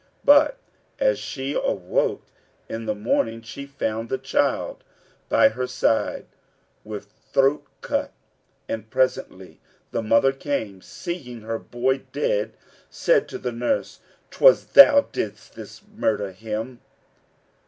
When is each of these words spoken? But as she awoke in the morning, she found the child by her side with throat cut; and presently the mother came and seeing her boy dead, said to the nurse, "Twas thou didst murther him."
But 0.25 0.57
as 0.99 1.19
she 1.19 1.53
awoke 1.53 2.23
in 2.67 2.87
the 2.87 2.95
morning, 2.95 3.43
she 3.43 3.67
found 3.67 4.09
the 4.09 4.17
child 4.17 4.83
by 5.29 5.49
her 5.49 5.67
side 5.67 6.25
with 6.83 7.13
throat 7.31 7.67
cut; 7.81 8.11
and 8.67 8.89
presently 8.89 9.59
the 9.91 10.01
mother 10.01 10.31
came 10.31 10.65
and 10.73 10.83
seeing 10.83 11.41
her 11.41 11.59
boy 11.59 11.99
dead, 12.11 12.53
said 12.89 13.27
to 13.29 13.37
the 13.37 13.51
nurse, 13.51 13.99
"Twas 14.31 14.65
thou 14.65 15.01
didst 15.11 15.85
murther 15.93 16.31
him." 16.31 16.79